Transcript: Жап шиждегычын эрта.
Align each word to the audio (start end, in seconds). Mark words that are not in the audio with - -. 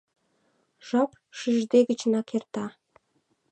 Жап 0.87 1.11
шиждегычын 1.37 2.13
эрта. 2.19 2.65